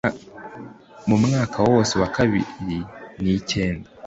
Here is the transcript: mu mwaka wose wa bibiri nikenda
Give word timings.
mu 1.07 1.15
mwaka 1.23 1.57
wose 1.71 1.93
wa 2.01 2.07
bibiri 2.31 2.77
nikenda 3.21 3.89